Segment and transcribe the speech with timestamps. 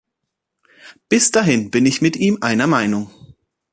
[1.09, 3.11] Bis dahin bin ich mit ihm einer Meinung.